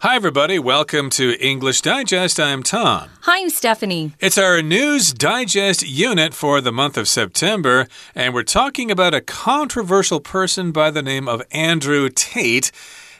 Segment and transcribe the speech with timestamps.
[0.00, 0.60] Hi, everybody.
[0.60, 2.38] Welcome to English Digest.
[2.38, 3.10] I'm Tom.
[3.22, 4.12] Hi, I'm Stephanie.
[4.20, 9.20] It's our News Digest unit for the month of September, and we're talking about a
[9.20, 12.70] controversial person by the name of Andrew Tate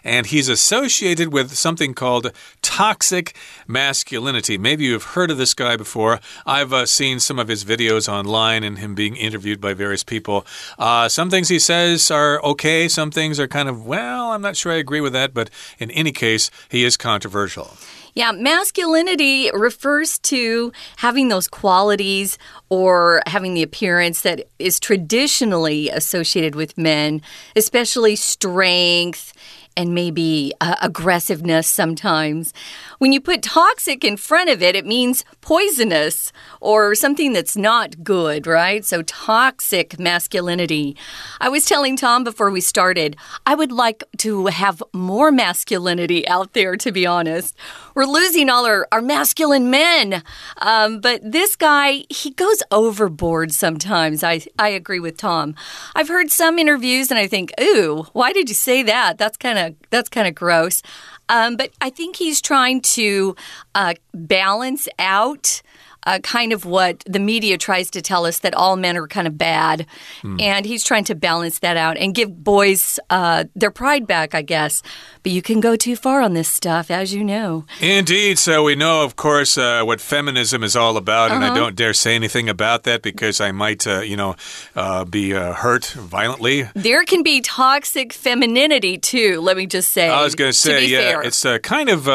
[0.04, 3.34] and he's associated with something called toxic
[3.66, 4.58] masculinity.
[4.58, 6.20] Maybe you've heard of this guy before.
[6.46, 10.46] I've uh, seen some of his videos online and him being interviewed by various people.
[10.78, 14.56] Uh, some things he says are okay, some things are kind of, well, I'm not
[14.56, 17.76] sure I agree with that, but in any case, he is controversial.
[18.14, 22.36] Yeah, masculinity refers to having those qualities
[22.68, 27.22] or having the appearance that is traditionally associated with men,
[27.54, 29.32] especially strength
[29.78, 32.52] and maybe uh, aggressiveness sometimes.
[32.98, 38.02] When you put toxic in front of it, it means poisonous or something that's not
[38.02, 38.84] good, right?
[38.84, 40.96] So, toxic masculinity.
[41.40, 46.54] I was telling Tom before we started, I would like to have more masculinity out
[46.54, 47.56] there, to be honest.
[47.94, 50.24] We're losing all our, our masculine men.
[50.56, 54.24] Um, but this guy, he goes overboard sometimes.
[54.24, 55.54] I, I agree with Tom.
[55.94, 59.18] I've heard some interviews and I think, ooh, why did you say that?
[59.18, 60.82] That's kind of that's kind of gross.
[61.28, 63.36] Um, but I think he's trying to
[63.74, 65.62] uh, balance out
[66.08, 69.26] uh, kind of what the media tries to tell us that all men are kind
[69.26, 69.86] of bad.
[70.22, 70.40] Mm.
[70.40, 74.40] And he's trying to balance that out and give boys uh, their pride back, I
[74.40, 74.82] guess.
[75.22, 77.66] But you can go too far on this stuff, as you know.
[77.80, 78.38] Indeed.
[78.38, 81.30] So we know, of course, uh, what feminism is all about.
[81.30, 81.36] -huh.
[81.36, 81.60] And I uh-huh.
[81.60, 84.34] don't dare say anything about that because I might, uh, you know,
[84.76, 86.68] uh, be uh, hurt violently.
[86.74, 90.08] There can be toxic femininity, too, let me just say.
[90.08, 91.26] I was going to say, yeah, fair.
[91.26, 92.06] it's kind of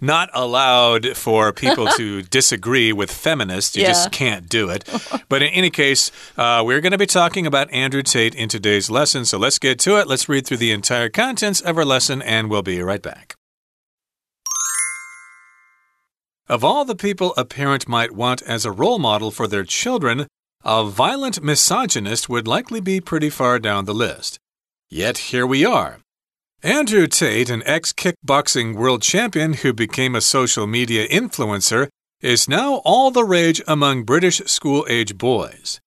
[0.00, 3.76] not allowed for people to disagree with feminism feminist.
[3.76, 3.88] You yeah.
[3.88, 4.88] just can't do it.
[5.28, 8.90] but in any case, uh, we're going to be talking about Andrew Tate in today's
[8.90, 9.24] lesson.
[9.24, 10.06] So let's get to it.
[10.06, 13.34] Let's read through the entire contents of our lesson, and we'll be right back.
[16.48, 20.26] Of all the people a parent might want as a role model for their children,
[20.64, 24.38] a violent misogynist would likely be pretty far down the list.
[24.90, 25.98] Yet here we are.
[26.62, 31.88] Andrew Tate, an ex kickboxing world champion who became a social media influencer,
[32.22, 35.80] is now all the rage among British school age boys.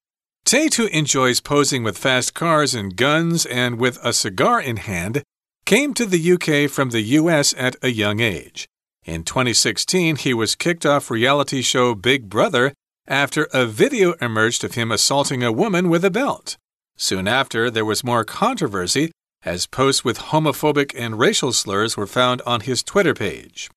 [0.44, 5.23] Tate, who enjoys posing with fast cars and guns and with a cigar in hand,
[5.66, 8.68] came to the UK from the US at a young age.
[9.06, 12.73] In 2016, he was kicked off reality show Big Brother
[13.07, 16.57] after a video emerged of him assaulting a woman with a belt.
[16.97, 19.12] Soon after, there was more controversy
[19.44, 23.69] as posts with homophobic and racial slurs were found on his Twitter page.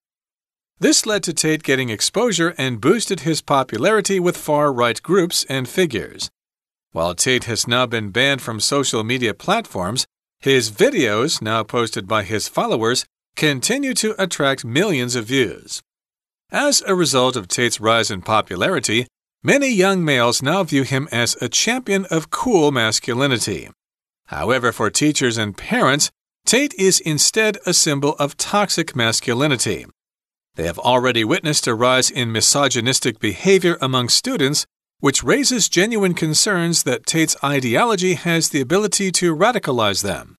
[0.80, 5.68] This led to Tate getting exposure and boosted his popularity with far right groups and
[5.68, 6.30] figures.
[6.92, 10.06] While Tate has now been banned from social media platforms,
[10.38, 15.82] his videos, now posted by his followers, continue to attract millions of views.
[16.50, 19.08] As a result of Tate's rise in popularity,
[19.42, 23.68] many young males now view him as a champion of cool masculinity.
[24.26, 26.10] However, for teachers and parents,
[26.46, 29.86] Tate is instead a symbol of toxic masculinity.
[30.58, 34.66] They have already witnessed a rise in misogynistic behavior among students,
[34.98, 40.34] which raises genuine concerns that Tate's ideology has the ability to radicalize them.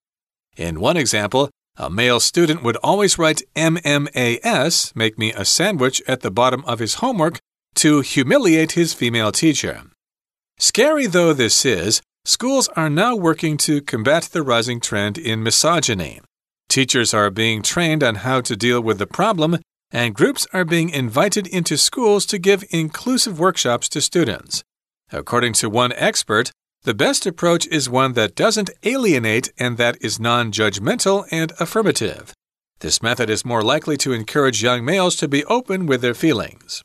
[0.58, 6.20] In one example, a male student would always write MMAS, make me a sandwich, at
[6.20, 7.40] the bottom of his homework
[7.76, 9.84] to humiliate his female teacher.
[10.58, 16.20] Scary though this is, schools are now working to combat the rising trend in misogyny.
[16.68, 19.60] Teachers are being trained on how to deal with the problem
[19.92, 24.64] and groups are being invited into schools to give inclusive workshops to students.
[25.12, 26.52] According to one expert,
[26.84, 32.34] the best approach is one that doesn't alienate and that is non judgmental and affirmative.
[32.80, 36.84] This method is more likely to encourage young males to be open with their feelings.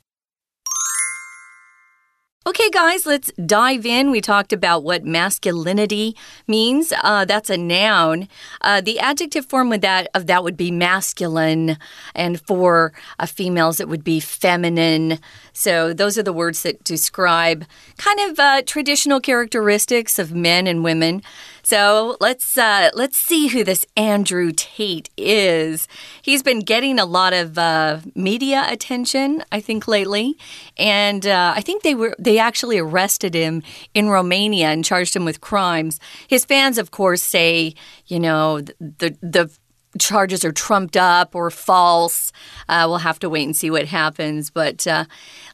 [2.47, 4.10] Okay, guys, let's dive in.
[4.10, 6.15] We talked about what masculinity
[6.47, 6.93] means.
[7.03, 8.28] Uh, that's a noun.
[8.60, 11.78] Uh, the adjective form of that of that would be masculine,
[12.15, 15.21] and for uh, females, it would be feminine.
[15.54, 17.65] So those are the words that describe
[17.97, 21.22] kind of uh, traditional characteristics of men and women.
[21.65, 25.89] So let's uh, let's see who this Andrew Tate is.
[26.21, 30.37] He's been getting a lot of uh, media attention, I think, lately,
[30.77, 33.63] and uh, I think they were they actually arrested him
[33.95, 35.99] in Romania and charged him with crimes.
[36.28, 37.75] His fans, of course, say
[38.09, 39.51] you know the the
[39.99, 42.33] charges are trumped up or false.
[42.69, 44.51] Uh, we'll have to wait and see what happens.
[44.51, 45.05] But uh,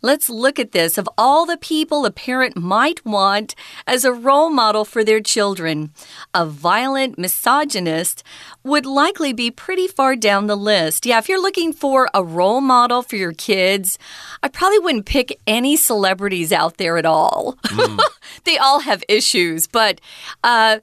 [0.02, 0.98] let's look at this.
[0.98, 3.54] Of all the people a parent might want
[3.86, 5.92] as a role model for their children,
[6.34, 8.22] a violent misogynist
[8.64, 11.06] would likely be pretty far down the list.
[11.06, 13.98] Yeah, if you're looking for a role model for your kids,
[14.42, 17.56] I probably wouldn't pick any celebrities out there at all.
[17.64, 18.00] Mm.
[18.44, 20.00] they all have issues, but.
[20.42, 20.78] Uh,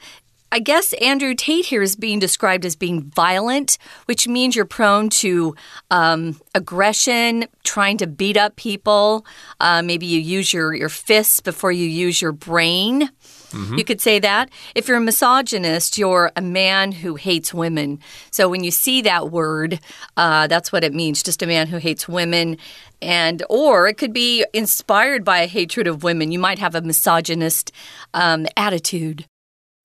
[0.51, 5.09] I guess Andrew Tate here is being described as being violent, which means you're prone
[5.09, 5.55] to
[5.91, 9.25] um, aggression, trying to beat up people.
[9.59, 13.09] Uh, maybe you use your, your fists before you use your brain.
[13.51, 13.77] Mm -hmm.
[13.77, 14.49] You could say that.
[14.75, 17.99] If you're a misogynist, you're a man who hates women.
[18.31, 19.73] So when you see that word,
[20.17, 22.57] uh, that's what it means just a man who hates women.
[23.01, 26.31] And, or it could be inspired by a hatred of women.
[26.31, 27.71] You might have a misogynist
[28.13, 29.25] um, attitude.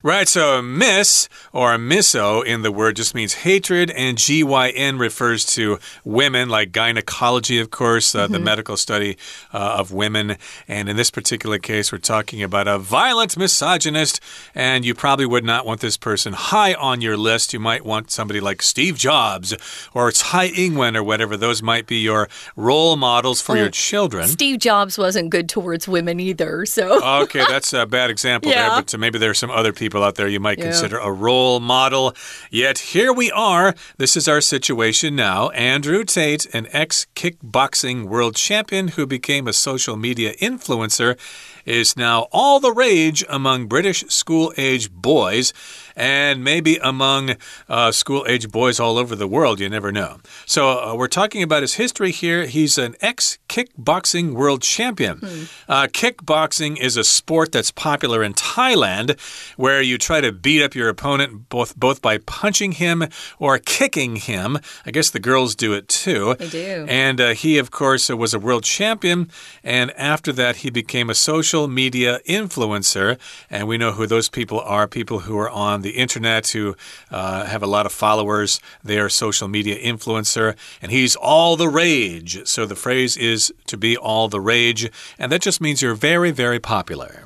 [0.05, 5.79] Right, so miss or miso in the word just means hatred, and GYN refers to
[6.05, 8.33] women, like gynecology, of course, uh, mm -hmm.
[8.33, 8.45] the mm-hmm.
[8.45, 9.17] medical study
[9.55, 10.37] uh, of women.
[10.67, 14.21] And in this particular case, we're talking about a violent misogynist,
[14.57, 17.53] and you probably would not want this person high on your list.
[17.53, 19.55] You might want somebody like Steve Jobs
[19.95, 21.37] or Tsai Ing-wen or whatever.
[21.37, 24.27] Those might be your role models for your children.
[24.27, 26.85] Steve Jobs wasn't good towards women either, so.
[27.23, 28.69] okay, that's a bad example yeah.
[28.69, 30.65] there, but maybe there are some other people people out there you might yeah.
[30.65, 32.15] consider a role model.
[32.51, 33.75] Yet here we are.
[33.99, 35.51] This is our situation now.
[35.51, 41.19] Andrew Tate, an ex kickboxing world champion who became a social media influencer,
[41.65, 45.53] is now all the rage among British school age boys
[45.97, 47.37] and maybe among
[47.69, 49.61] uh, school age boys all over the world.
[49.61, 50.19] You never know.
[50.47, 52.47] So, uh, we're talking about his history here.
[52.47, 55.19] He's an ex kickboxing world champion.
[55.19, 55.43] Hmm.
[55.69, 59.19] Uh, kickboxing is a sport that's popular in Thailand
[59.57, 63.05] where you try to beat up your opponent both, both by punching him
[63.39, 64.59] or kicking him.
[64.87, 66.35] I guess the girls do it too.
[66.39, 66.87] They do.
[66.89, 69.31] And uh, he, of course, was a world champion.
[69.63, 73.19] And after that, he became a social media influencer.
[73.51, 76.77] And we know who those people are people who are on the internet who
[77.11, 78.61] uh, have a lot of followers.
[78.83, 82.47] They are social media influencer, and he's all the rage.
[82.47, 86.31] So the phrase is to be all the rage, and that just means you're very,
[86.31, 87.25] very popular.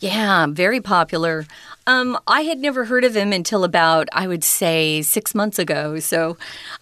[0.00, 1.46] Yeah, very popular.
[1.86, 5.98] Um, I had never heard of him until about, I would say, six months ago.
[6.00, 6.36] So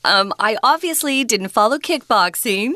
[0.04, 2.74] um, I obviously didn't follow kickboxing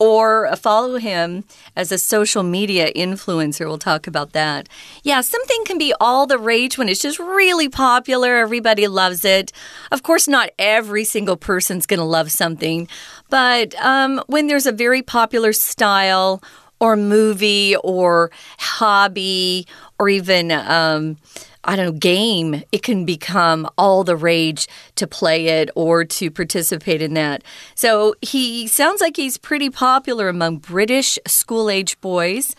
[0.00, 1.44] or follow him
[1.76, 3.66] as a social media influencer.
[3.66, 4.68] We'll talk about that.
[5.04, 8.38] Yeah, something can be all the rage when it's just really popular.
[8.38, 9.52] Everybody loves it.
[9.92, 12.88] Of course, not every single person's going to love something,
[13.28, 16.42] but um, when there's a very popular style
[16.80, 19.66] or movie or hobby
[19.98, 20.50] or even.
[20.50, 21.18] Um,
[21.62, 24.66] I don't know, game, it can become all the rage
[24.96, 27.44] to play it or to participate in that.
[27.74, 32.56] So he sounds like he's pretty popular among British school age boys.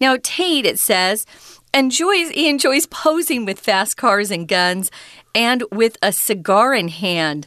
[0.00, 1.26] Now, Tate, it says,
[1.72, 4.90] enjoys he enjoys posing with fast cars and guns
[5.34, 7.46] and with a cigar in hand.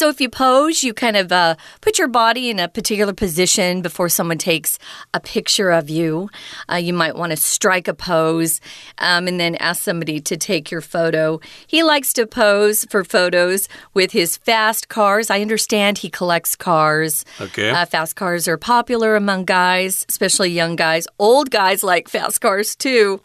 [0.00, 3.82] So if you pose, you kind of uh, put your body in a particular position
[3.82, 4.78] before someone takes
[5.12, 6.30] a picture of you.
[6.72, 8.62] Uh, you might want to strike a pose
[8.96, 11.38] um, and then ask somebody to take your photo.
[11.66, 15.28] He likes to pose for photos with his fast cars.
[15.28, 17.26] I understand he collects cars.
[17.38, 17.68] Okay.
[17.68, 21.06] Uh, fast cars are popular among guys, especially young guys.
[21.18, 23.20] Old guys like fast cars too,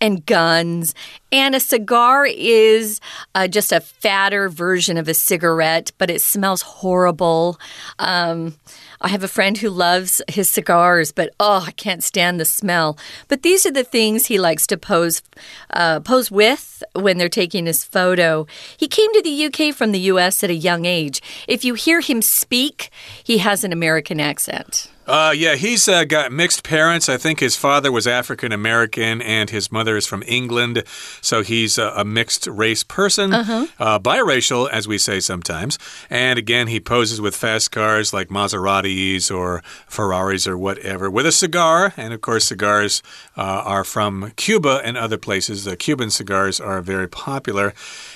[0.00, 0.94] and guns.
[1.32, 3.00] And a cigar is
[3.34, 7.58] uh, just a fatter version of a cigarette, but it smells horrible.
[7.98, 8.54] Um,
[9.00, 12.96] I have a friend who loves his cigars, but oh, I can't stand the smell.
[13.28, 15.22] But these are the things he likes to pose
[15.70, 18.46] uh, pose with when they're taking his photo.
[18.76, 21.20] He came to the UK from the US at a young age.
[21.48, 22.90] If you hear him speak,
[23.22, 24.90] he has an American accent.
[25.06, 27.08] Uh, yeah, he's uh, got mixed parents.
[27.08, 30.82] I think his father was African American and his mother is from England.
[31.20, 33.68] So he's a, a mixed race person, uh -huh.
[33.78, 35.78] uh, biracial, as we say sometimes.
[36.10, 41.32] And again, he poses with fast cars like Maseratis or Ferraris or whatever with a
[41.32, 41.92] cigar.
[41.96, 43.02] And of course, cigars
[43.36, 45.64] uh, are from Cuba and other places.
[45.64, 47.74] The Cuban cigars are very popular.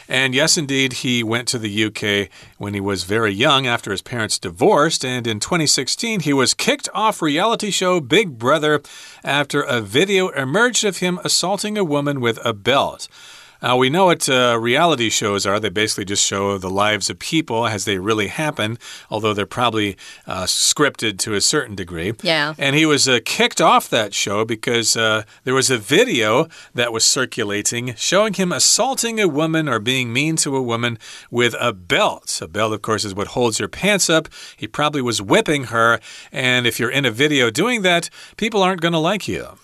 [0.08, 4.00] And yes, indeed, he went to the UK when he was very young after his
[4.00, 5.04] parents divorced.
[5.04, 8.80] And in 2016, he was kicked off reality show Big Brother
[9.22, 13.06] after a video emerged of him assaulting a woman with a belt.
[13.60, 15.58] Uh, we know what uh, reality shows are.
[15.58, 18.78] They basically just show the lives of people as they really happen,
[19.10, 19.96] although they're probably
[20.26, 22.12] uh, scripted to a certain degree.
[22.22, 22.54] Yeah.
[22.56, 26.92] And he was uh, kicked off that show because uh, there was a video that
[26.92, 30.98] was circulating showing him assaulting a woman or being mean to a woman
[31.30, 32.40] with a belt.
[32.42, 34.28] A belt, of course, is what holds your pants up.
[34.56, 35.98] He probably was whipping her.
[36.30, 39.58] And if you're in a video doing that, people aren't going to like you.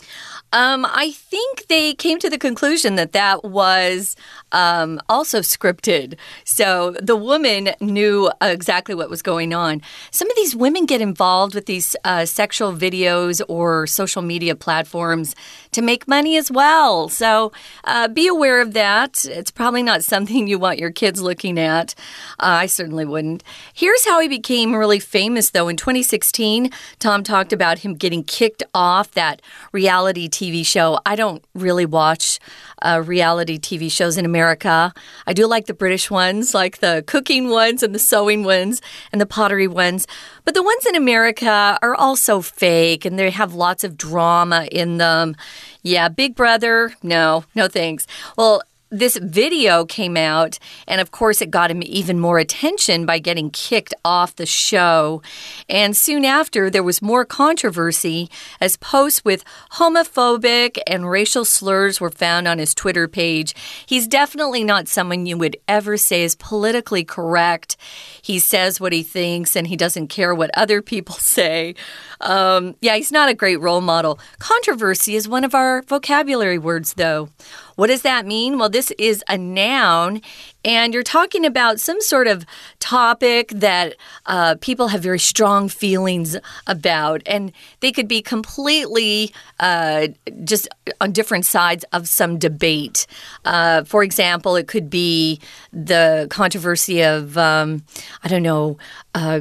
[0.55, 4.15] Um, I think they came to the conclusion that that was
[4.55, 6.17] um, also scripted.
[6.45, 9.83] So the woman knew exactly what was going on.
[10.11, 15.35] Some of these women get involved with these uh, sexual videos or social media platforms
[15.73, 17.09] to make money as well.
[17.09, 17.53] So
[17.85, 19.27] uh, be aware of that.
[19.27, 21.95] It's probably not something you want your kids looking at.
[22.39, 23.43] Uh, I certainly wouldn't.
[23.75, 25.69] Here's how he became really famous, though.
[25.69, 29.43] In 2016, Tom talked about him getting kicked off that
[29.73, 30.99] reality TV TV show.
[31.05, 32.39] I don't really watch
[32.85, 34.93] uh, reality TV shows in America.
[35.27, 39.21] I do like the British ones, like the cooking ones and the sewing ones and
[39.21, 40.07] the pottery ones.
[40.45, 44.99] But the ones in America are also fake and they have lots of drama in
[44.99, 45.35] them.
[45.83, 48.07] Yeah, Big Brother, no, no thanks.
[48.37, 48.63] Well,
[48.99, 53.51] this video came out, and of course, it got him even more attention by getting
[53.51, 55.23] kicked off the show.
[55.69, 62.11] And soon after, there was more controversy as posts with homophobic and racial slurs were
[62.11, 63.55] found on his Twitter page.
[63.87, 67.77] He's definitely not someone you would ever say is politically correct.
[68.23, 71.75] He says what he thinks, and he doesn't care what other people say.
[72.21, 74.19] Um, yeah, he's not a great role model.
[74.39, 77.29] Controversy is one of our vocabulary words, though.
[77.77, 78.59] What does that mean?
[78.59, 80.23] Well, this is a noun,
[80.65, 82.47] and you're talking about some sort of
[82.79, 90.09] topic that uh, people have very strong feelings about, and they could be completely uh,
[90.45, 90.69] just
[91.01, 93.07] on different sides of some debate.
[93.45, 95.41] Uh, for example, it could be
[95.73, 97.83] the controversy of, um,
[98.23, 98.79] I don't know,
[99.15, 99.41] uh,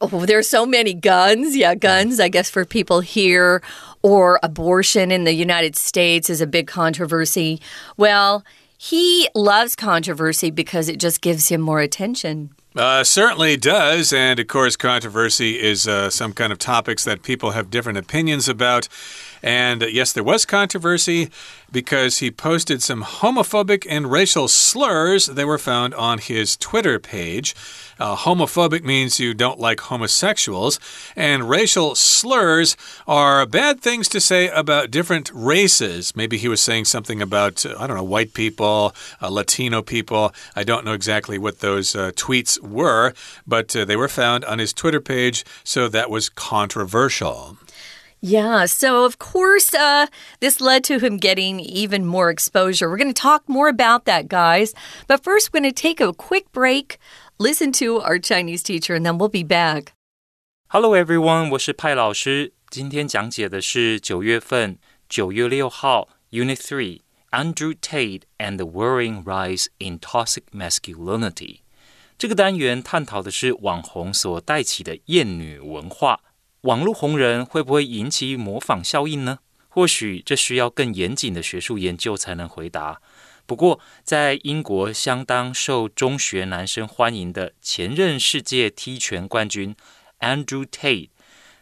[0.00, 1.56] oh, there are so many guns.
[1.56, 3.62] Yeah, guns, I guess, for people here
[4.02, 7.60] or abortion in the United States is a big controversy.
[7.96, 8.44] Well,
[8.76, 12.50] he loves controversy because it just gives him more attention.
[12.76, 14.12] Uh, certainly does.
[14.12, 18.48] And of course, controversy is uh, some kind of topics that people have different opinions
[18.48, 18.88] about.
[19.44, 21.30] And uh, yes, there was controversy
[21.70, 25.26] because he posted some homophobic and racial slurs.
[25.26, 27.54] They were found on his Twitter page.
[27.98, 30.80] Uh, homophobic means you don't like homosexuals,
[31.14, 32.74] and racial slurs
[33.06, 36.16] are bad things to say about different races.
[36.16, 40.32] Maybe he was saying something about, uh, I don't know, white people, uh, Latino people.
[40.56, 43.12] I don't know exactly what those uh, tweets were,
[43.46, 47.58] but uh, they were found on his Twitter page, so that was controversial.
[48.23, 50.07] Yeah, so of course, uh,
[50.41, 52.89] this led to him getting even more exposure.
[52.89, 54.73] We're going to talk more about that, guys.
[55.07, 56.99] But first, we're going to take a quick break,
[57.37, 59.93] listen to our Chinese teacher, and then we'll be back.
[60.67, 62.51] Hello, everyone，我是派老师。
[62.69, 64.77] 今天讲解的是九月份
[65.07, 66.99] 九月六号 Unit Three
[67.31, 71.61] Andrew Tate and the Worrying Rise in Toxic Masculinity。
[72.17, 76.19] 这个单元探讨的是网红所带起的厌女文化。
[76.64, 79.40] 网络红人会不会引起模仿效应呢？
[79.68, 83.02] 或许这需要更严谨的学术研究才能回答。
[83.44, 89.76] 不过，在英国相当受中学男生欢迎的前任世界踢拳冠军
[90.20, 91.10] Andrew Tate，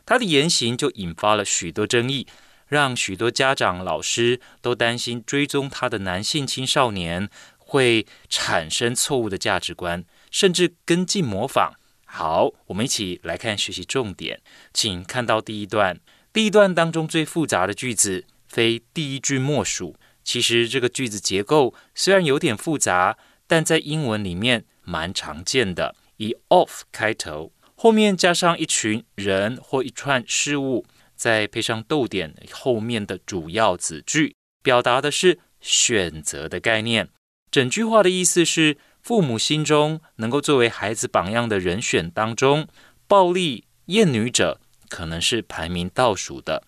[0.07, 2.29] 他的言行就引发了许多争议，
[2.69, 7.29] 让许多家长、老师都担心追踪他的男性青少年
[7.59, 11.73] 会产生错误的价值观，甚至跟进模仿。
[12.15, 14.43] 好，我们一起来看学习重点，
[14.75, 15.99] 请看到第一段。
[16.31, 19.97] 第一段当中最复杂的句子，非第一句莫属。
[20.23, 23.17] 其实这个句子结构虽然有点复杂，
[23.47, 25.97] 但在英文里面蛮常见的。
[26.19, 30.85] 以 of 开头，后面加上一群人或一串事物，
[31.17, 37.09] 再配上逗点，后面的主要子句表达的是选择的概念。
[37.51, 38.77] 整句话的意思是。
[39.03, 42.69] 父母心中能够作为孩子榜样的人选当中，
[43.09, 46.63] 暴力厌女者可能是排名倒数的。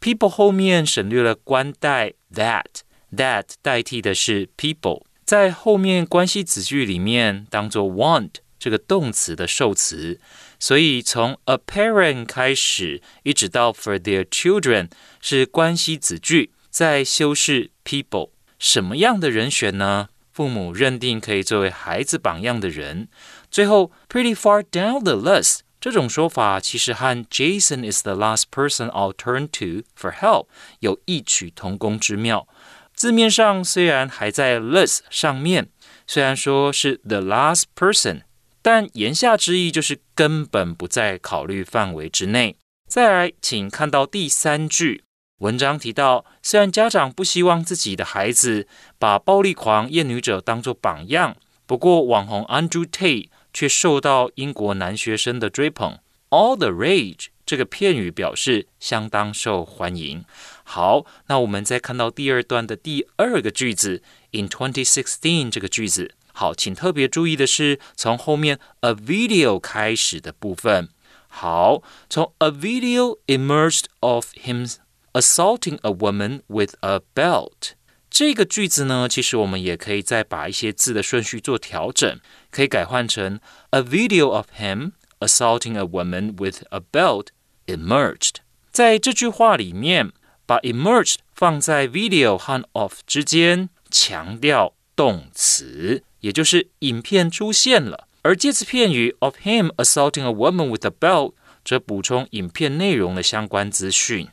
[0.00, 10.20] People 后面省略了关代 that，that 代替的是 people，在后面关系子句里面当做 want 这个动词的受词，
[10.58, 14.88] 所以从 a parent 开始一直到 for their children
[15.20, 20.08] 是关系子句，在修饰 people 什么样的人选呢？
[20.40, 23.08] 父母认定可以作为孩子榜样的人，
[23.50, 30.10] 最后 pretty far down the list 这种说法其实和 Jason is the last person I'll turn to for
[30.10, 30.46] help
[30.78, 32.48] 有异曲同工之妙。
[32.94, 35.68] 字面上虽然还在 list 上面，
[36.06, 38.22] 虽然说是 the last person，
[38.62, 42.56] 但言下之意就是根本不在考虑范围之内。
[42.88, 45.04] 再来，请看到第三句，
[45.40, 48.68] 文章提到，虽然家长不希望自己的孩子
[48.98, 55.98] 把暴力狂厌女者当作榜样，不过网红 Andrew Tate 却受到英国男学生的追捧。
[56.28, 60.26] All the rage 这个片语表示相当受欢迎。
[60.62, 66.14] 好，那我们再看到第二段的第二个句子，in 2016这个句子。
[66.34, 70.90] 好，请特别注意的是从后面 a video 开始的部分。
[71.28, 74.70] 好，从 a video emerged of him
[75.12, 77.72] assaulting a woman with a belt
[78.10, 82.18] 这个句子呢，其实我们也可以再把一些字的顺序做调整，
[82.50, 83.38] 可以改换成
[83.70, 87.28] a video of him assaulting a woman with a belt
[87.66, 88.36] emerged。
[88.72, 90.12] 在这句话里面，
[90.44, 98.08] 把 emerged 放在 video 和 of 之间，强调动词，也就是影片出现了。
[98.22, 101.32] 而介词片语 of him assaulting a woman with a belt
[101.64, 104.28] 则补充影片内容的相关资讯。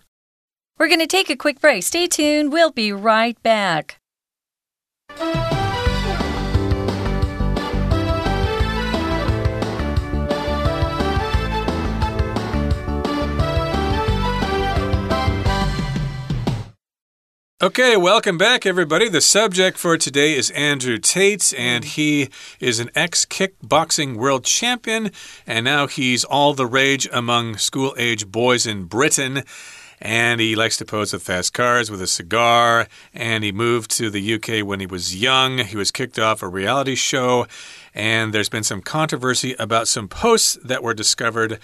[0.77, 1.83] We're going to take a quick break.
[1.83, 2.53] Stay tuned.
[2.53, 3.99] We'll be right back.
[17.59, 19.09] Okay, welcome back, everybody.
[19.09, 22.29] The subject for today is Andrew Tate, and he
[22.59, 25.09] is an ex kickboxing world champion,
[25.47, 29.43] and now he's all the rage among school age boys in Britain.
[29.99, 32.87] And he likes to pose with fast cars with a cigar.
[33.13, 35.59] And he moved to the UK when he was young.
[35.59, 37.47] He was kicked off a reality show.
[37.95, 41.59] And there's been some controversy about some posts that were discovered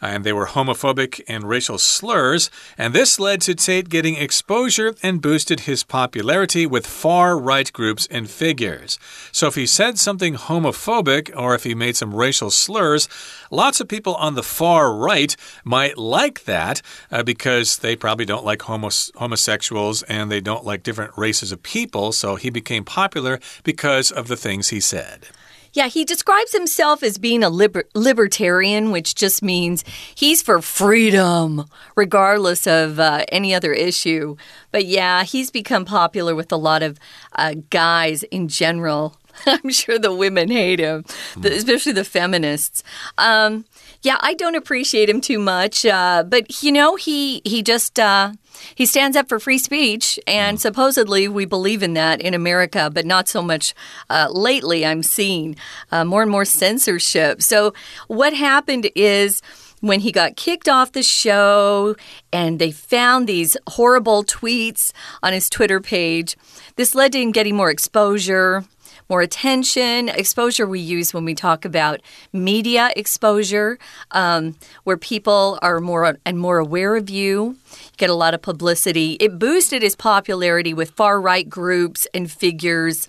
[0.00, 2.50] and they were homophobic and racial slurs.
[2.76, 8.06] And this led to Tate getting exposure and boosted his popularity with far right groups
[8.10, 8.98] and figures.
[9.32, 13.08] So if he said something homophobic or if he made some racial slurs,
[13.50, 18.44] lots of people on the far right might like that uh, because they probably don't
[18.44, 22.12] like homos homosexuals and they don't like different races of people.
[22.12, 25.26] So he became popular because of the things he said.
[25.72, 29.84] Yeah, he describes himself as being a liber libertarian, which just means
[30.14, 34.36] he's for freedom, regardless of uh, any other issue.
[34.70, 36.98] But yeah, he's become popular with a lot of
[37.34, 39.16] uh, guys in general.
[39.46, 41.04] I'm sure the women hate him,
[41.36, 42.82] the, especially the feminists.
[43.16, 43.64] Um,
[44.02, 48.32] yeah, I don't appreciate him too much, uh, but you know, he he just uh,
[48.74, 50.60] he stands up for free speech, and mm.
[50.60, 53.74] supposedly we believe in that in America, but not so much
[54.10, 54.84] uh, lately.
[54.84, 55.56] I'm seeing
[55.90, 57.42] uh, more and more censorship.
[57.42, 57.74] So
[58.06, 59.42] what happened is
[59.80, 61.94] when he got kicked off the show
[62.32, 64.92] and they found these horrible tweets
[65.22, 66.36] on his Twitter page.
[66.76, 68.64] This led to him getting more exposure
[69.08, 70.08] more attention.
[70.08, 72.00] Exposure we use when we talk about
[72.32, 73.78] media exposure,
[74.10, 77.56] um, where people are more and more aware of you.
[77.96, 79.12] Get a lot of publicity.
[79.20, 83.08] It boosted his popularity with far right groups and figures,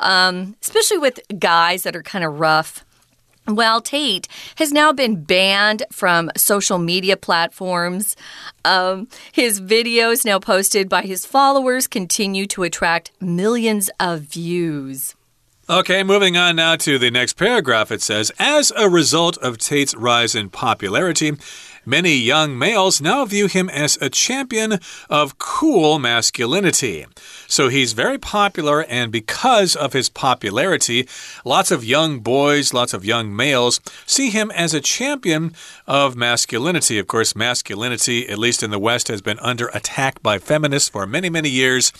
[0.00, 2.84] um, especially with guys that are kind of rough.
[3.46, 8.14] Well, Tate has now been banned from social media platforms.
[8.62, 15.14] Um, his videos, now posted by his followers, continue to attract millions of views.
[15.70, 17.92] Okay, moving on now to the next paragraph.
[17.92, 21.32] It says As a result of Tate's rise in popularity,
[21.88, 27.06] Many young males now view him as a champion of cool masculinity.
[27.46, 31.08] So he's very popular, and because of his popularity,
[31.46, 35.54] lots of young boys, lots of young males see him as a champion
[35.86, 36.98] of masculinity.
[36.98, 41.06] Of course, masculinity, at least in the West, has been under attack by feminists for
[41.06, 41.90] many, many years.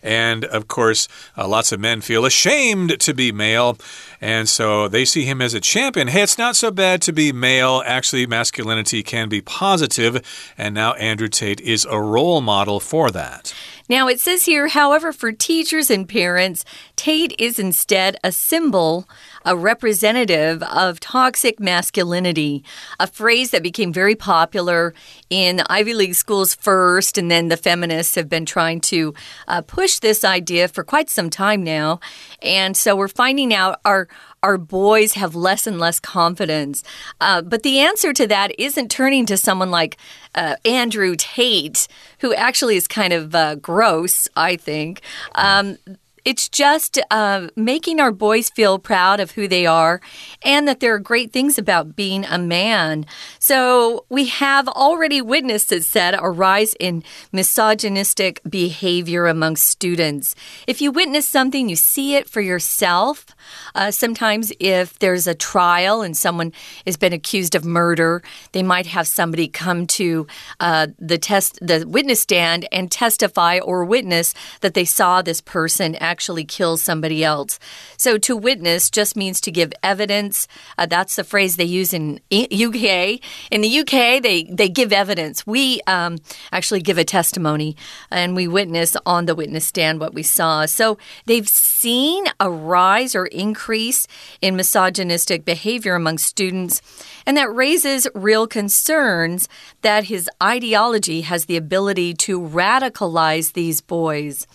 [0.00, 3.78] And of course, uh, lots of men feel ashamed to be male.
[4.24, 6.08] And so they see him as a champion.
[6.08, 7.82] Hey, it's not so bad to be male.
[7.84, 10.22] Actually, masculinity can be positive,
[10.56, 13.52] And now Andrew Tate is a role model for that.
[13.88, 16.64] Now, it says here, however, for teachers and parents,
[16.96, 19.06] Tate is instead a symbol,
[19.44, 22.64] a representative of toxic masculinity,
[22.98, 24.94] a phrase that became very popular
[25.28, 29.12] in Ivy League schools first, and then the feminists have been trying to
[29.48, 32.00] uh, push this idea for quite some time now.
[32.40, 34.08] And so we're finding out our
[34.44, 36.84] our boys have less and less confidence.
[37.18, 39.96] Uh, but the answer to that isn't turning to someone like
[40.34, 45.00] uh, Andrew Tate, who actually is kind of uh, gross, I think.
[45.34, 45.78] Um,
[46.24, 50.00] it's just uh, making our boys feel proud of who they are
[50.42, 53.04] and that there are great things about being a man.
[53.38, 60.34] So we have already witnessed, it said, a rise in misogynistic behavior among students.
[60.66, 63.26] If you witness something, you see it for yourself.
[63.74, 66.52] Uh, sometimes, if there's a trial and someone
[66.86, 70.26] has been accused of murder, they might have somebody come to
[70.60, 74.32] uh, the test, the witness stand, and testify or witness
[74.62, 76.13] that they saw this person actually
[76.44, 77.58] kill somebody else.
[77.96, 80.46] So, to witness just means to give evidence.
[80.78, 83.20] Uh, that's the phrase they use in UK.
[83.50, 85.46] In the UK, they they give evidence.
[85.46, 86.18] We um,
[86.52, 87.76] actually give a testimony,
[88.10, 90.66] and we witness on the witness stand what we saw.
[90.66, 91.48] So they've
[91.84, 94.06] seen a rise or increase
[94.40, 96.80] in misogynistic behavior among students,
[97.26, 99.50] and that raises real concerns
[99.82, 104.46] that his ideology has the ability to radicalize these boys.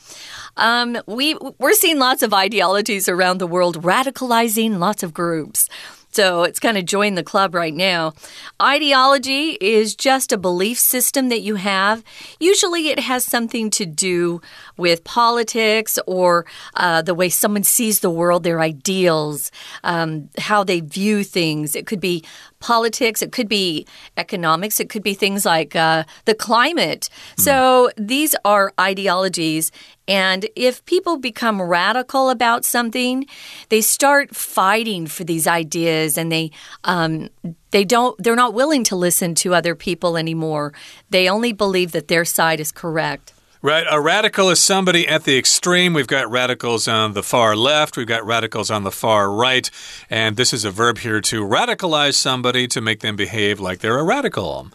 [0.58, 5.70] Um, we we're seeing lots of ideologies around the world radicalizing lots of groups.
[6.12, 8.14] So it's kind of join the club right now.
[8.62, 12.04] Ideology is just a belief system that you have.
[12.40, 14.42] Usually it has something to do
[14.76, 19.52] with politics or uh, the way someone sees the world, their ideals,
[19.84, 21.76] um, how they view things.
[21.76, 22.24] It could be
[22.60, 23.86] politics, it could be
[24.18, 27.10] economics, it could be things like uh, the climate.
[27.38, 27.42] Mm.
[27.44, 29.72] So these are ideologies.
[30.08, 33.26] And if people become radical about something,
[33.70, 36.52] they start fighting for these ideas and they
[36.84, 37.30] um,
[37.72, 40.74] they don't they're not willing to listen to other people anymore.
[41.12, 43.34] They only believe that their side is correct.
[43.62, 43.86] Right.
[43.92, 45.94] A radical is somebody at the extreme.
[45.94, 49.70] We've got radicals on the far left, we've got radicals on the far right.
[50.10, 54.00] And this is a verb here to radicalize somebody to make them behave like they're
[54.00, 54.70] a radical.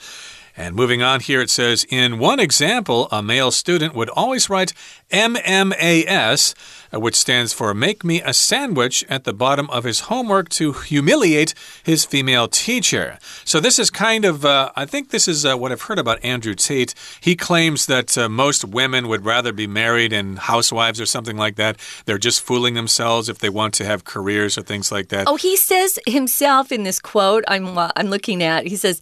[0.57, 4.73] And moving on here, it says In one example, a male student would always write
[5.11, 6.55] MMAS,
[6.93, 10.73] uh, which stands for Make Me a Sandwich, at the bottom of his homework to
[10.73, 13.19] humiliate his female teacher.
[13.45, 16.25] So, this is kind of, uh, I think this is uh, what I've heard about
[16.25, 16.95] Andrew Tate.
[17.21, 21.57] He claims that uh, most women would rather be married and housewives or something like
[21.57, 21.79] that.
[22.05, 25.27] They're just fooling themselves if they want to have careers or things like that.
[25.27, 29.01] Oh, he says himself in this quote I'm, uh, I'm looking at, he says,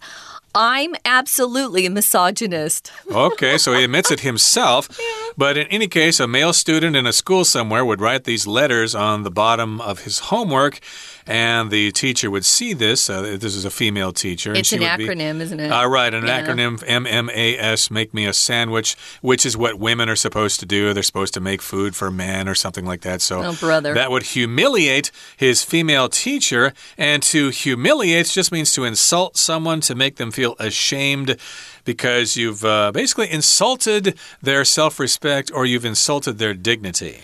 [0.55, 2.91] I'm absolutely a misogynist.
[3.09, 4.87] okay, so he admits it himself.
[4.99, 5.31] Yeah.
[5.35, 8.93] But in any case, a male student in a school somewhere would write these letters
[8.93, 10.79] on the bottom of his homework
[11.25, 13.09] and the teacher would see this.
[13.09, 14.53] Uh, this is a female teacher.
[14.53, 15.69] It's an acronym, be, isn't it?
[15.69, 16.45] Uh, right, an yeah.
[16.45, 20.93] acronym MMAS, make me a sandwich, which is what women are supposed to do.
[20.93, 23.21] They're supposed to make food for men or something like that.
[23.21, 23.93] So oh, brother.
[23.93, 26.73] that would humiliate his female teacher.
[26.97, 31.37] And to humiliate just means to insult someone, to make them feel ashamed
[31.85, 37.21] because you've uh, basically insulted their self respect or you've insulted their dignity.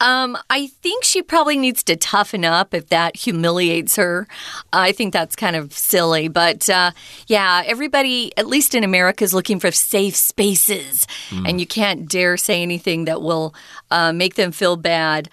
[0.00, 4.26] Um, I think she probably needs to toughen up if that humiliates her.
[4.72, 6.28] I think that's kind of silly.
[6.28, 6.92] But uh,
[7.26, 11.06] yeah, everybody, at least in America, is looking for safe spaces.
[11.28, 11.48] Mm.
[11.48, 13.54] And you can't dare say anything that will
[13.90, 15.28] uh, make them feel bad.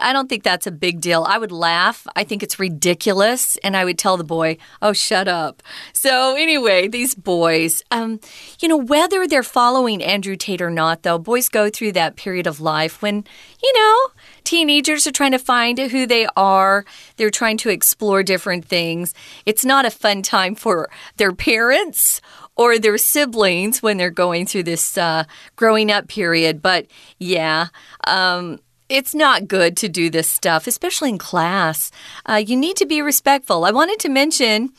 [0.00, 1.24] I, don't think that's a big deal.
[1.24, 2.06] I would laugh.
[2.16, 3.56] I think it's ridiculous.
[3.58, 5.62] And I would tell the boy, oh, shut up.
[5.92, 8.20] So, anyway, these boys, um,
[8.60, 12.46] you know, whether they're following Andrew Tate or not, though, boys go through that period
[12.46, 13.24] of life when,
[13.62, 14.12] you know,
[14.44, 16.84] teenagers are trying to find who they are.
[17.16, 19.14] They're trying to explore different things.
[19.46, 22.20] It's not a fun time for their parents
[22.58, 25.24] or their siblings when they're going through this uh,
[25.56, 26.60] growing up period.
[26.60, 26.86] But
[27.18, 27.68] yeah,
[28.06, 31.90] um, it's not good to do this stuff, especially in class.
[32.26, 33.64] Uh, you need to be respectful.
[33.64, 34.70] I wanted to mention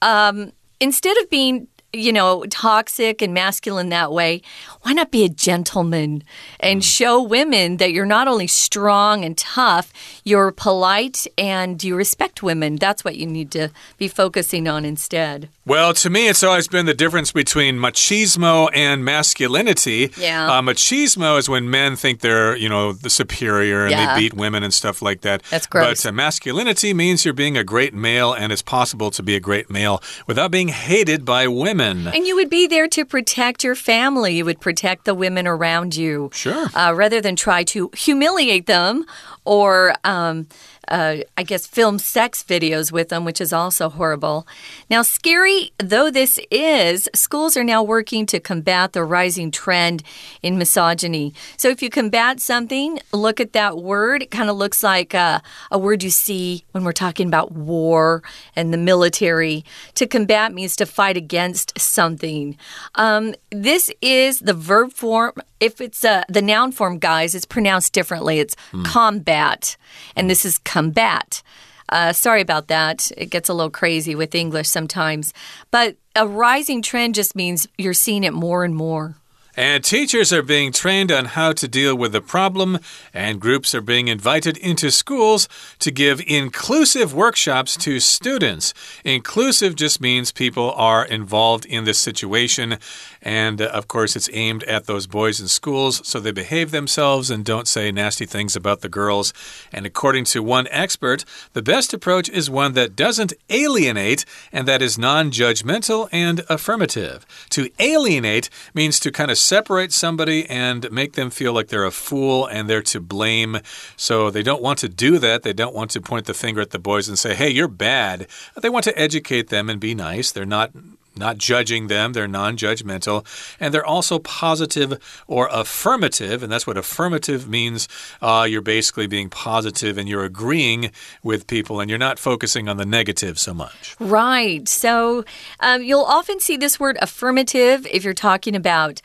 [0.00, 4.40] um, instead of being you know, toxic and masculine that way,
[4.82, 6.22] why not be a gentleman
[6.58, 6.84] and mm.
[6.84, 9.92] show women that you're not only strong and tough,
[10.24, 12.76] you're polite and you respect women?
[12.76, 15.50] That's what you need to be focusing on instead.
[15.66, 20.10] Well, to me, it's always been the difference between machismo and masculinity.
[20.16, 20.50] Yeah.
[20.50, 24.14] Uh, machismo is when men think they're, you know, the superior and yeah.
[24.14, 25.42] they beat women and stuff like that.
[25.50, 26.02] That's gross.
[26.02, 29.40] But uh, masculinity means you're being a great male, and it's possible to be a
[29.40, 32.14] great male without being hated by women women.
[32.14, 34.34] And you would be there to protect your family.
[34.36, 36.30] You would protect the women around you.
[36.32, 36.66] Sure.
[36.74, 39.04] Uh, rather than try to humiliate them
[39.44, 40.46] or um,
[40.88, 44.46] uh, I guess, film sex videos with them, which is also horrible.
[44.90, 50.02] Now, scary though this is, schools are now working to combat the rising trend
[50.42, 51.34] in misogyny.
[51.56, 54.22] So, if you combat something, look at that word.
[54.22, 55.40] It kind of looks like uh,
[55.70, 58.22] a word you see when we're talking about war
[58.56, 59.64] and the military.
[59.94, 62.56] To combat means to fight against something.
[62.94, 67.92] Um, this is the verb form if it's uh, the noun form, guys, it's pronounced
[67.92, 68.40] differently.
[68.40, 69.76] It's combat,
[70.16, 71.40] and this is combat.
[71.88, 73.12] Uh, sorry about that.
[73.16, 75.32] It gets a little crazy with English sometimes.
[75.70, 79.14] But a rising trend just means you're seeing it more and more.
[79.54, 82.78] And teachers are being trained on how to deal with the problem,
[83.12, 85.46] and groups are being invited into schools
[85.80, 88.72] to give inclusive workshops to students.
[89.04, 92.78] Inclusive just means people are involved in this situation,
[93.20, 97.30] and uh, of course, it's aimed at those boys in schools so they behave themselves
[97.30, 99.34] and don't say nasty things about the girls.
[99.70, 104.80] And according to one expert, the best approach is one that doesn't alienate and that
[104.80, 107.26] is non judgmental and affirmative.
[107.50, 111.90] To alienate means to kind of separate somebody and make them feel like they're a
[111.90, 113.58] fool and they're to blame.
[113.96, 115.42] So they don't want to do that.
[115.42, 118.26] They don't want to point the finger at the boys and say, hey, you're bad.
[118.60, 120.32] They want to educate them and be nice.
[120.32, 120.72] They're not
[121.16, 123.24] not judging them, they're non judgmental,
[123.60, 126.42] and they're also positive or affirmative.
[126.42, 127.88] And that's what affirmative means.
[128.20, 130.90] Uh, you're basically being positive and you're agreeing
[131.22, 133.96] with people and you're not focusing on the negative so much.
[133.98, 134.68] Right.
[134.68, 135.24] So
[135.60, 139.02] um, you'll often see this word affirmative if you're talking about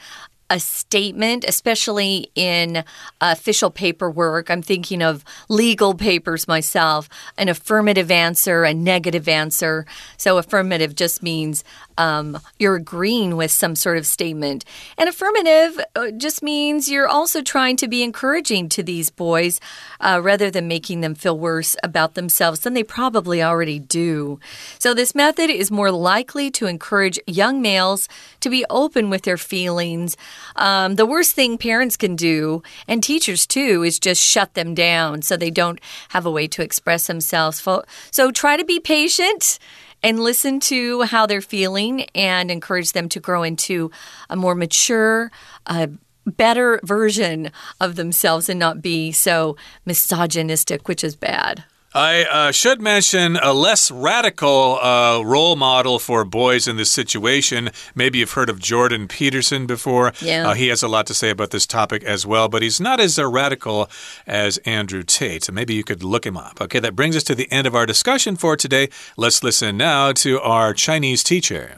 [0.49, 2.83] a statement, especially in
[3.19, 4.49] official paperwork.
[4.49, 9.86] I'm thinking of legal papers myself, an affirmative answer, a negative answer.
[10.15, 11.63] So, affirmative just means
[11.97, 14.63] um, you're agreeing with some sort of statement.
[14.97, 19.60] And affirmative uh, just means you're also trying to be encouraging to these boys
[19.99, 24.39] uh, rather than making them feel worse about themselves than they probably already do.
[24.79, 28.07] So, this method is more likely to encourage young males
[28.39, 30.15] to be open with their feelings.
[30.55, 35.21] Um, the worst thing parents can do, and teachers too, is just shut them down
[35.21, 35.79] so they don't
[36.10, 37.65] have a way to express themselves.
[38.12, 39.60] So, try to be patient
[40.03, 43.91] and listen to how they're feeling and encourage them to grow into
[44.29, 45.31] a more mature,
[45.65, 45.88] uh,
[46.25, 49.55] better version of themselves and not be so
[49.86, 51.63] misogynistic, which is bad.
[51.96, 57.68] I uh, should mention a less radical uh, role model for boys in this situation.
[57.94, 60.14] Maybe you've heard of Jordan Peterson before.
[60.22, 60.48] Yeah.
[60.48, 62.98] Uh, he has a lot to say about this topic as well, but he's not
[62.98, 63.90] as uh, radical
[64.26, 65.44] as Andrew Tate.
[65.44, 66.62] So maybe you could look him up.
[66.62, 68.88] Okay, that brings us to the end of our discussion for today.
[69.18, 71.76] Let's listen now to our Chinese teacher.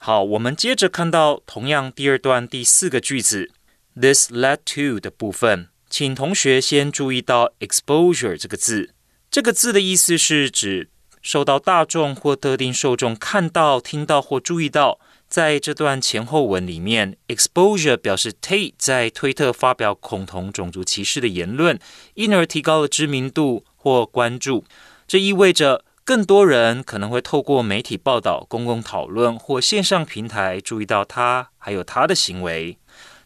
[0.00, 3.52] 好，我们接着看到同样第二段第四个句子，
[3.94, 8.91] this led to 的部分，请同学先注意到 exposure 这个字。
[9.33, 10.91] 这个字的意思是指
[11.23, 14.99] 受到大众或特定受众看到、听到或注意到。
[15.27, 21.79] 在这段前后文里面，exposure 表示 Tate 在推特发表恐同、种族歧视的言论，
[22.13, 24.65] 因而提高了知名度或关注。
[25.07, 32.77] 这意味着更多人可能会透过媒体报道、公共讨论或线上平台注意到他还有他的行为。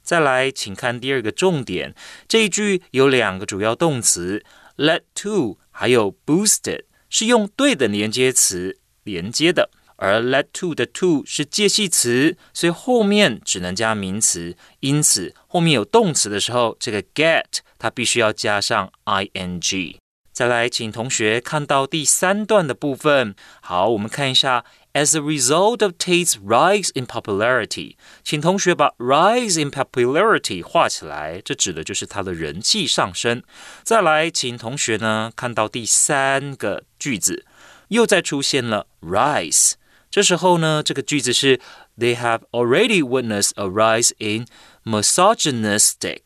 [0.01, 1.93] 再来，请看第二个重点，
[2.29, 4.45] 这一句有两个主要动词
[4.77, 5.57] ，led to。
[5.79, 14.57] 还有 boosted 是用对的连接词连接的，而 led to 的 to 是介系词，所以后面只能加名词。
[14.79, 19.97] 因此，后面有动词的时候，这个 get 它必须要加上 ing。
[20.33, 23.35] 再来，请同学看到第三段的部分。
[23.61, 24.65] 好，我们看一下。
[24.96, 33.42] As a result of Tate's rise in popularity，请同学把 rise in popularity 画起来，这指的就是他的人气上升。
[33.82, 37.46] 再来，请同学呢看到第三个句子，
[37.88, 39.72] 又再出现了 rise。
[40.10, 41.58] 这时候呢，这个句子是
[41.96, 44.46] They have already witnessed a rise in
[44.84, 46.20] misogynistic。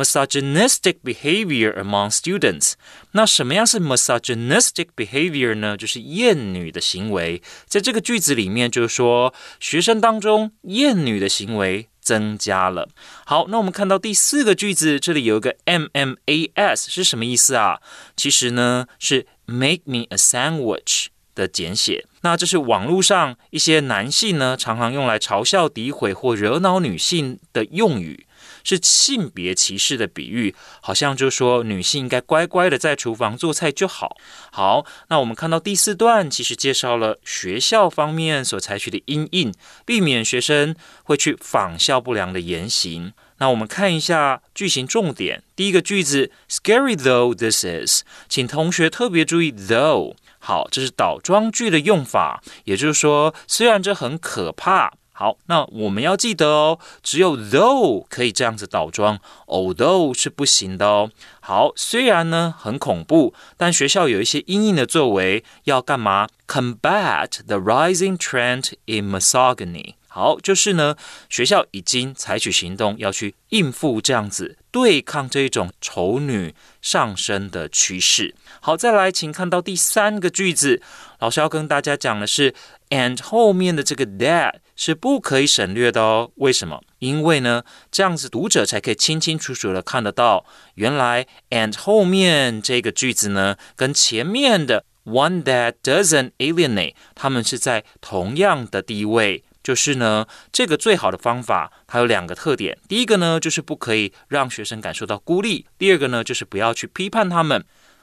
[0.00, 2.72] Misogynistic behavior among students。
[3.12, 5.76] 那什么样是 misogynistic behavior 呢？
[5.76, 7.42] 就是厌女的行为。
[7.66, 12.88] 在这个句子里面，就是说学生当中厌女的行为增加了。
[13.26, 17.80] 好，那我们看到第四个句子，这里有一个 MMAS 是什么意思啊？
[18.16, 22.06] 其实呢是 make me a sandwich 的简写。
[22.22, 28.26] 那这是网络上一些男性呢常常用来嘲笑、诋毁或惹恼女性的用语。
[28.64, 34.16] 是性别歧视的比喻，好像就说女性应该乖乖的在厨房做菜就好。
[34.52, 39.52] 好，那我们看到第四段，其实介绍了学校方面所采取的阴影，
[39.84, 43.12] 避免学生会去仿效不良的言行。
[43.38, 50.14] 那我们看一下句型重点，第一个句子，Scary though this is，请同学特别注意 though。
[50.38, 54.92] 好，这是倒装句的用法，也就是说，虽然这很可怕。
[55.20, 61.10] 好，那我们要记得哦，只有 though 可以这样子倒装，although 是不行的哦。
[61.40, 69.96] 好，虽然呢很恐怖，但学校有一些阴影的作为，要干嘛？Combat the rising trend in misogyny。
[70.08, 70.96] 好，就是呢，
[71.28, 78.34] 学校已经采取行动要去应付这样子对抗这一种丑女上升的趋势。
[78.60, 80.82] 好，再来，请看到第三个句子，
[81.20, 82.54] 老师要跟大家讲的是
[82.90, 86.30] ，and 后面的这个 that 是不可以省略的哦。
[86.36, 86.80] 为什么？
[86.98, 99.42] 因为呢，这样子读者才可以清清楚楚的看得到，原来 and 后面这个句子呢，跟前面的 one that doesn't alienate，他们是在同样的地位。
[99.62, 102.78] 就是呢，这个最好的方法，它有两个特点。
[102.88, 107.62] 第一个呢，就是不可以让学生感受到孤立；第二个呢，就是不要去批判他们。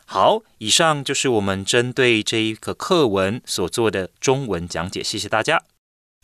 [0.09, 5.03] 好，以上就是我们针对这一个课文所做的中文讲解。
[5.03, 5.61] 谢谢大家。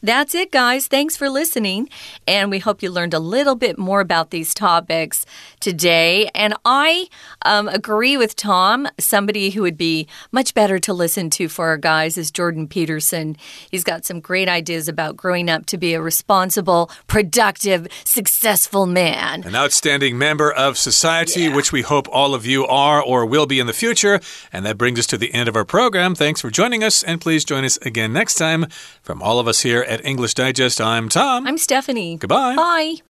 [0.04, 0.88] That's it, guys.
[0.88, 1.88] Thanks for listening.
[2.28, 5.26] And we hope you learned a little bit more about these topics
[5.62, 6.30] today.
[6.36, 7.08] And I
[7.46, 8.86] um, agree with Tom.
[9.00, 13.38] Somebody who would be much better to listen to for our guys is Jordan Peterson.
[13.72, 19.44] He's got some great ideas about growing up to be a responsible, productive, successful man.
[19.46, 21.56] An outstanding member of society, yeah.
[21.56, 24.20] which we hope all of you are or will be in the future.
[24.52, 26.14] And that brings us to the end of our program.
[26.14, 27.04] Thanks for joining us.
[27.04, 28.66] And please join us again next time.
[29.02, 31.46] From all of us here at English Digest, I'm Tom.
[31.48, 32.18] I'm Stephanie.
[32.18, 32.56] Goodbye.
[32.56, 33.13] Bye.